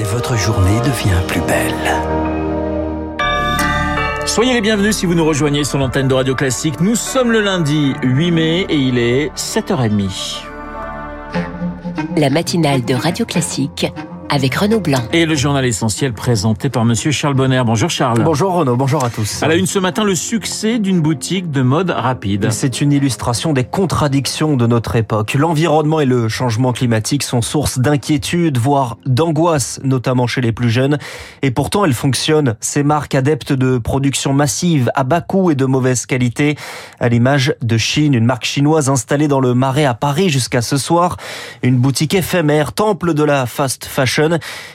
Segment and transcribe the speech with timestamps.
[0.00, 1.74] et votre journée devient plus belle.
[4.24, 6.80] Soyez les bienvenus si vous nous rejoignez sur l'antenne de Radio Classique.
[6.80, 10.42] Nous sommes le lundi 8 mai et il est 7h30.
[12.16, 13.92] La matinale de Radio Classique
[14.30, 15.00] avec Renaud Blanc.
[15.12, 17.62] Et le journal essentiel présenté par Monsieur Charles Bonner.
[17.66, 18.22] Bonjour Charles.
[18.22, 19.42] Bonjour Renaud, bonjour à tous.
[19.42, 22.48] À la une ce matin, le succès d'une boutique de mode rapide.
[22.50, 25.34] C'est une illustration des contradictions de notre époque.
[25.34, 30.98] L'environnement et le changement climatique sont source d'inquiétude, voire d'angoisse, notamment chez les plus jeunes.
[31.42, 32.54] Et pourtant, elles fonctionnent.
[32.60, 36.56] Ces marques adeptes de production massive, à bas coût et de mauvaise qualité,
[37.00, 40.76] à l'image de Chine, une marque chinoise installée dans le Marais à Paris jusqu'à ce
[40.76, 41.16] soir.
[41.64, 44.19] Une boutique éphémère, temple de la fast fashion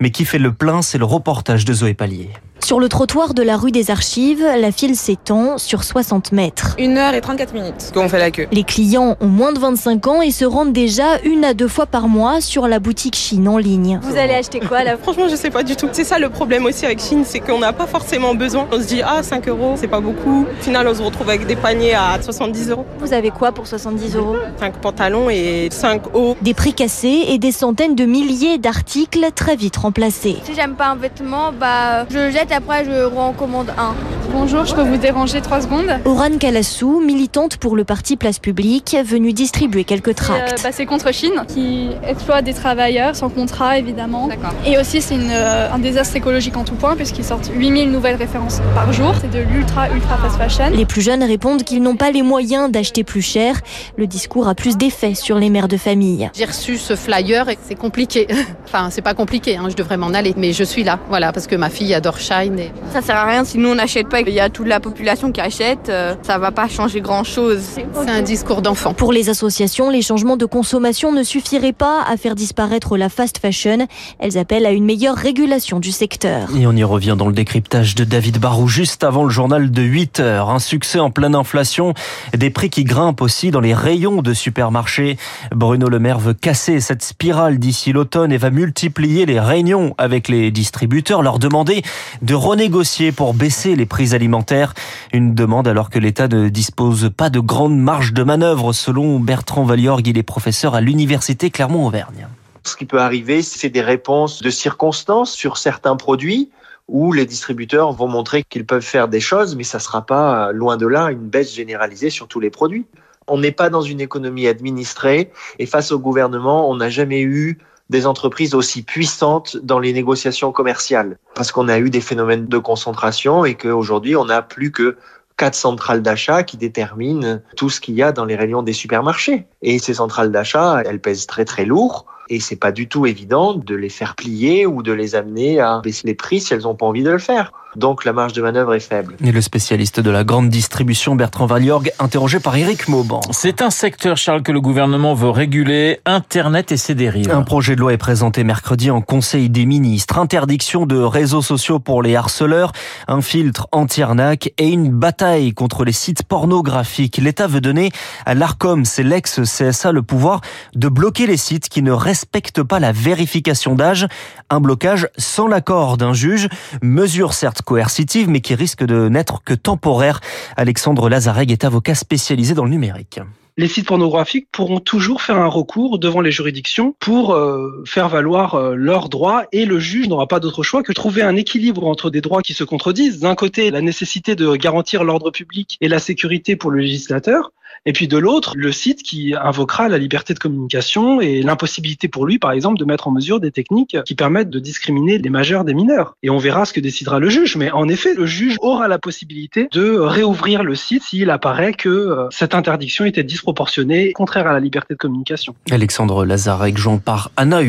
[0.00, 2.30] mais qui fait le plein, c'est le reportage de Zoé Pallier.
[2.68, 6.76] Sur le trottoir de la rue des Archives, la file s'étend sur 60 mètres.
[6.78, 8.46] 1 heure et 34 minutes qu'on fait la queue.
[8.52, 11.86] Les clients ont moins de 25 ans et se rendent déjà une à deux fois
[11.86, 13.98] par mois sur la boutique Chine en ligne.
[14.02, 14.98] Vous allez acheter quoi là?
[14.98, 15.88] Franchement, je sais pas du tout.
[15.92, 18.68] C'est ça le problème aussi avec Chine, c'est qu'on n'a pas forcément besoin.
[18.70, 20.42] On se dit, ah, 5 euros, c'est pas beaucoup.
[20.42, 22.84] Au final, on se retrouve avec des paniers à 70 euros.
[22.98, 24.36] Vous avez quoi pour 70 euros?
[24.60, 26.36] 5 pantalons et 5 hauts.
[26.42, 30.36] Des prix cassés et des centaines de milliers d'articles très vite remplacés.
[30.44, 33.94] Si j'aime pas un vêtement, bah, je jette après je recommande un.
[34.32, 38.96] Bonjour, je peux vous déranger 3 secondes Oran Kalassou, militante pour le parti Place Publique,
[39.04, 40.52] venue distribuer quelques tracts.
[40.52, 44.28] Euh, bah, c'est contre Chine, qui exploite des travailleurs sans contrat évidemment.
[44.66, 48.60] Et aussi c'est euh, un désastre écologique en tout point puisqu'ils sortent 8000 nouvelles références
[48.74, 49.14] par jour.
[49.20, 50.70] C'est de l'ultra ultra fast fashion.
[50.76, 53.56] Les plus jeunes répondent qu'ils n'ont pas les moyens d'acheter plus cher.
[53.96, 56.30] Le discours a plus d'effet sur les mères de famille.
[56.34, 58.28] J'ai reçu ce flyer et c'est compliqué.
[58.66, 60.34] enfin, c'est pas compliqué, hein, je devrais m'en aller.
[60.36, 62.58] Mais je suis là, voilà, parce que ma fille adore Shine.
[62.58, 62.70] Et...
[62.92, 65.32] Ça sert à rien si nous on n'achète pas, il y a toute la population
[65.32, 67.60] qui achète, euh, ça va pas changer grand chose.
[67.74, 68.94] C'est un discours d'enfant.
[68.94, 73.38] Pour les associations, les changements de consommation ne suffiraient pas à faire disparaître la fast
[73.38, 73.86] fashion.
[74.18, 76.48] Elles appellent à une meilleure régulation du secteur.
[76.58, 79.82] Et on y revient dans le décryptage de David Barou juste avant le journal de
[79.82, 80.50] 8 heures.
[80.50, 81.94] Un succès en pleine inflation,
[82.36, 85.16] des prix qui grimpent aussi dans les rayons de supermarchés.
[85.52, 90.28] Bruno Le Maire veut casser cette spirale d'ici l'automne et va multiplier les réunions avec
[90.28, 91.82] les distributeurs, leur demander
[92.22, 94.74] de renégocier pour baisser les prix alimentaires.
[95.12, 99.64] Une demande alors que l'État ne dispose pas de grandes marges de manœuvre, selon Bertrand
[99.64, 102.28] Valiorgue, il est professeur à l'Université Clermont-Auvergne.
[102.64, 106.50] Ce qui peut arriver, c'est des réponses de circonstances sur certains produits
[106.88, 110.52] où les distributeurs vont montrer qu'ils peuvent faire des choses, mais ça ne sera pas,
[110.52, 112.86] loin de là, une baisse généralisée sur tous les produits.
[113.26, 117.58] On n'est pas dans une économie administrée et face au gouvernement, on n'a jamais eu
[117.90, 121.18] des entreprises aussi puissantes dans les négociations commerciales.
[121.34, 124.96] Parce qu'on a eu des phénomènes de concentration et qu'aujourd'hui, on n'a plus que
[125.38, 129.46] quatre centrales d'achat qui déterminent tout ce qu'il y a dans les rayons des supermarchés.
[129.62, 132.06] Et ces centrales d'achat, elles pèsent très très lourd.
[132.28, 135.80] Et c'est pas du tout évident de les faire plier ou de les amener à
[135.82, 137.52] baisser les prix si elles n'ont pas envie de le faire.
[137.76, 139.14] Donc la marge de manœuvre est faible.
[139.22, 143.20] Et le spécialiste de la grande distribution, Bertrand Valiorgue, interrogé par Éric Mauban.
[143.30, 147.30] C'est un secteur, Charles, que le gouvernement veut réguler, Internet et ses dérives.
[147.30, 150.18] Un projet de loi est présenté mercredi en Conseil des ministres.
[150.18, 152.72] Interdiction de réseaux sociaux pour les harceleurs,
[153.06, 157.18] un filtre anti-arnaque et une bataille contre les sites pornographiques.
[157.18, 157.90] L'État veut donner
[158.24, 160.40] à l'ARCOM, c'est l'ex-CSA, le pouvoir
[160.74, 164.06] de bloquer les sites qui ne respectent pas la vérification d'âge.
[164.50, 166.48] Un blocage sans l'accord d'un juge.
[166.82, 170.20] Mesure certes coercitive, mais qui risque de n'être que temporaire.
[170.56, 173.20] Alexandre Lazareg est avocat spécialisé dans le numérique
[173.58, 178.54] les sites pornographiques pourront toujours faire un recours devant les juridictions pour euh, faire valoir
[178.54, 182.08] euh, leurs droits et le juge n'aura pas d'autre choix que trouver un équilibre entre
[182.08, 183.18] des droits qui se contredisent.
[183.18, 187.50] D'un côté, la nécessité de garantir l'ordre public et la sécurité pour le législateur,
[187.86, 192.26] et puis de l'autre, le site qui invoquera la liberté de communication et l'impossibilité pour
[192.26, 195.64] lui, par exemple, de mettre en mesure des techniques qui permettent de discriminer les majeurs
[195.64, 196.14] des mineurs.
[196.22, 197.56] Et on verra ce que décidera le juge.
[197.56, 201.88] Mais en effet, le juge aura la possibilité de réouvrir le site s'il apparaît que
[201.88, 205.54] euh, cette interdiction était disproportionnée, contraire à la liberté de communication.
[205.70, 207.60] Alexandre Lazarek, Jean par Anna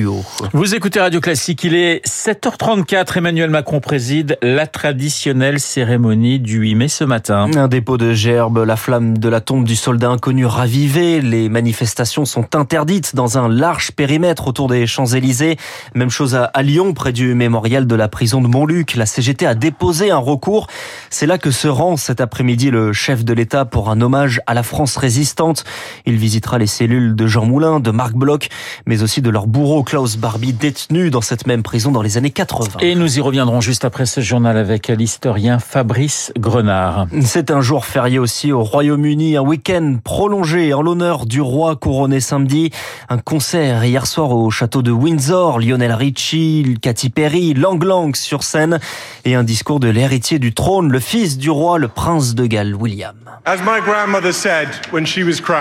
[0.53, 3.17] Vous écoutez Radio Classique, il est 7h34.
[3.17, 7.49] Emmanuel Macron préside la traditionnelle cérémonie du 8 mai ce matin.
[7.55, 11.21] Un dépôt de gerbes, la flamme de la tombe du soldat d'inconnus ravivés.
[11.21, 15.57] Les manifestations sont interdites dans un large périmètre autour des Champs-Élysées.
[15.93, 18.95] Même chose à, Lyon, près du mémorial de la prison de Montluc.
[18.95, 20.67] La CGT a déposé un recours.
[21.09, 24.53] C'est là que se rend cet après-midi le chef de l'État pour un hommage à
[24.53, 25.65] la France résistante.
[26.05, 28.47] Il visitera les cellules de Jean Moulin, de Marc Bloch,
[28.85, 32.31] mais aussi de leur bourreau Klaus Barbie, détenu dans cette même prison dans les années
[32.31, 32.79] 80.
[32.79, 37.07] Et nous y reviendrons juste après ce journal avec l'historien Fabrice Grenard.
[37.21, 41.75] C'est un jour férié aussi au Royaume-Uni, un week-end week-end prolongé en l'honneur du roi
[41.75, 42.71] couronné samedi.
[43.09, 48.43] Un concert hier soir au château de Windsor, Lionel Richie, Katy Perry, Lang Lang sur
[48.43, 48.79] scène
[49.25, 52.75] et un discours de l'héritier du trône, le fils du roi, le prince de Galles,
[52.75, 53.15] William.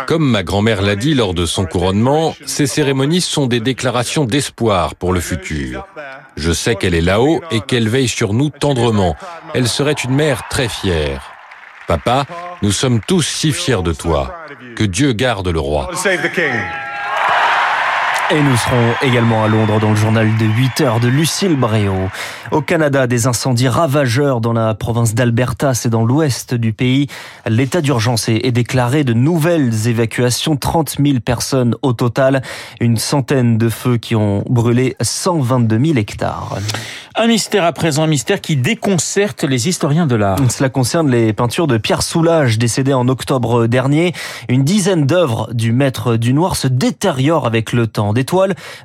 [0.06, 4.94] Comme ma grand-mère l'a dit lors de son couronnement, ces cérémonies sont des déclarations d'espoir
[4.94, 5.86] pour le futur.
[6.36, 9.16] Je sais qu'elle est là-haut et qu'elle veille sur nous tendrement.
[9.54, 11.37] Elle serait une mère très fière.
[11.88, 12.26] Papa,
[12.60, 14.46] nous sommes tous si fiers de toi.
[14.76, 15.90] Que Dieu garde le roi.
[18.30, 22.10] Et nous serons également à Londres dans le journal de 8 heures de Lucille Bréau.
[22.50, 27.06] Au Canada, des incendies ravageurs dans la province d'Alberta, c'est dans l'ouest du pays.
[27.46, 32.42] L'état d'urgence est déclaré de nouvelles évacuations, 30 000 personnes au total,
[32.80, 36.58] une centaine de feux qui ont brûlé 122 000 hectares.
[37.20, 40.38] Un mystère à présent, un mystère qui déconcerte les historiens de l'art.
[40.50, 44.12] Cela concerne les peintures de Pierre Soulages, décédé en octobre dernier.
[44.48, 48.12] Une dizaine d'œuvres du maître du noir se détériorent avec le temps.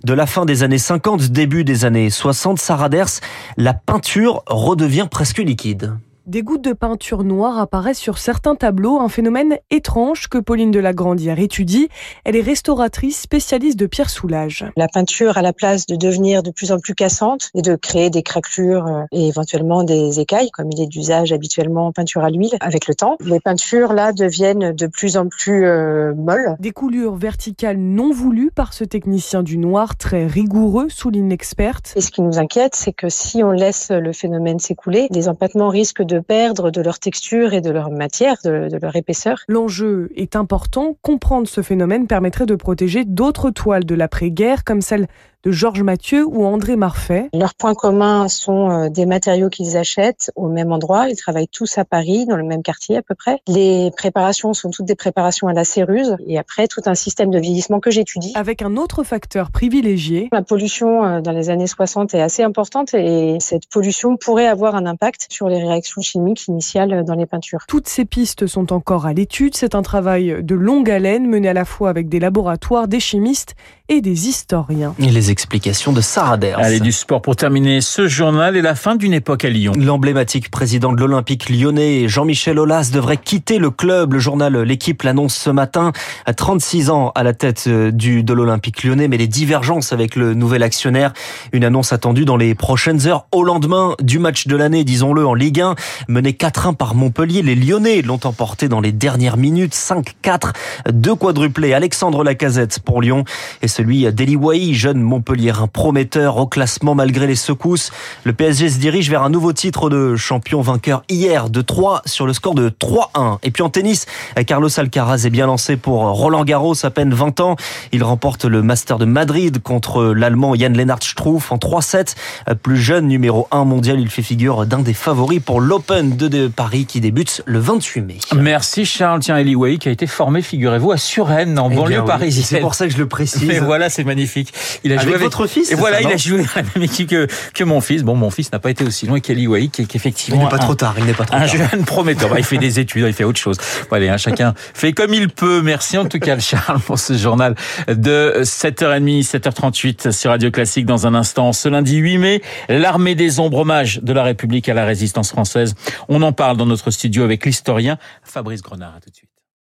[0.04, 3.20] De la fin des années 50, début des années 60, Saraders,
[3.58, 5.94] la peinture redevient presque liquide.
[6.26, 10.80] Des gouttes de peinture noire apparaissent sur certains tableaux, un phénomène étrange que Pauline de
[10.80, 11.90] la Grandière étudie.
[12.24, 14.66] Elle est restauratrice spécialiste de pierre soulage.
[14.78, 18.10] La peinture a la place de devenir de plus en plus cassante et de créer
[18.10, 22.30] des craquelures euh, et éventuellement des écailles, comme il est d'usage habituellement en peinture à
[22.30, 23.18] l'huile avec le temps.
[23.20, 26.56] Les peintures là deviennent de plus en plus euh, molles.
[26.62, 31.92] Des coulures verticales non voulues par ce technicien du noir très rigoureux, souligne l'experte.
[31.98, 35.68] Et ce qui nous inquiète, c'est que si on laisse le phénomène s'écouler, les empattements
[35.68, 39.40] risquent de de perdre de leur texture et de leur matière, de, de leur épaisseur.
[39.48, 40.98] L'enjeu est important.
[41.02, 45.08] Comprendre ce phénomène permettrait de protéger d'autres toiles de l'après-guerre, comme celle
[45.44, 47.30] de Georges Mathieu ou André Marfait.
[47.34, 51.10] Leurs points communs sont euh, des matériaux qu'ils achètent au même endroit.
[51.10, 53.40] Ils travaillent tous à Paris, dans le même quartier à peu près.
[53.48, 57.40] Les préparations sont toutes des préparations à la céruse et après tout un système de
[57.40, 58.32] vieillissement que j'étudie.
[58.36, 60.30] Avec un autre facteur privilégié.
[60.32, 64.76] La pollution euh, dans les années 60 est assez importante et cette pollution pourrait avoir
[64.76, 67.66] un impact sur les réactions chimiques initiales dans les peintures.
[67.68, 69.56] Toutes ces pistes sont encore à l'étude.
[69.56, 73.56] C'est un travail de longue haleine mené à la fois avec des laboratoires, des chimistes
[73.90, 74.96] et des historiens.
[75.00, 76.60] Et les explications de Sarah Ders.
[76.60, 79.74] Allez, du sport pour terminer ce journal et la fin d'une époque à Lyon.
[79.76, 84.14] L'emblématique président de l'Olympique lyonnais, Jean-Michel Aulas, devrait quitter le club.
[84.14, 85.92] Le journal L'équipe l'annonce ce matin.
[86.28, 90.16] À 36 ans à la tête euh, du, de l'Olympique lyonnais, mais les divergences avec
[90.16, 91.14] le nouvel actionnaire.
[91.52, 95.34] Une annonce attendue dans les prochaines heures au lendemain du match de l'année, disons-le, en
[95.34, 95.74] Ligue 1.
[96.10, 99.74] Mené 4-1 par Montpellier, les Lyonnais l'ont emporté dans les dernières minutes.
[99.74, 100.54] 5-4,
[100.92, 101.74] deux quadruplés.
[101.74, 103.24] Alexandre Lacazette pour Lyon
[103.64, 107.92] et celui d'Eli Wahi, jeune Montpellier, un prometteur au classement malgré les secousses.
[108.24, 112.26] Le PSG se dirige vers un nouveau titre de champion vainqueur hier de 3 sur
[112.26, 113.40] le score de 3-1.
[113.44, 114.06] Et puis en tennis,
[114.46, 117.56] Carlos Alcaraz est bien lancé pour Roland Garros, à peine 20 ans.
[117.92, 122.16] Il remporte le Master de Madrid contre l'Allemand Jan Lennart Struff en 3-7.
[122.62, 126.86] Plus jeune, numéro 1 mondial, il fait figure d'un des favoris pour l'Open de Paris
[126.86, 128.18] qui débute le 28 mai.
[128.36, 129.20] Merci Charles.
[129.22, 132.46] Tiens, Eli Way qui a été formé, figurez-vous, à Suresnes, en Eh banlieue oui, parisienne.
[132.46, 133.44] C'est pour ça que je le précise.
[133.48, 134.54] Mais voilà, c'est magnifique.
[134.84, 136.64] Il a Avec joué avec votre fils, Et voilà, ça, il a joué dans la
[136.64, 138.04] même équipe que, que mon fils.
[138.04, 140.50] Bon, mon fils n'a pas été aussi loin qu'Eli Wahi, qui est effectivement Il n'est
[140.50, 141.48] pas trop tard, il n'est pas trop un tard.
[141.48, 142.30] jeune prometteur.
[142.30, 143.58] Bah, il fait des études, il fait autre chose.
[143.90, 145.62] Bon, allez, hein, chacun fait comme il peut.
[145.62, 147.56] Merci en tout cas, Charles, pour ce journal
[147.88, 150.86] de 7h30, 7h38 sur Radio Classique.
[150.86, 154.74] Dans un instant, ce lundi 8 mai, l'armée des ombres, hommage de la République à
[154.74, 155.76] la résistance française.
[156.10, 158.96] On en parle dans notre studio avec l'historien Fabrice Grenard.
[158.98, 159.33] À tout de suite.